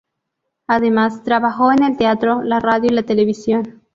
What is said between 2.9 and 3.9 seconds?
y la televisión.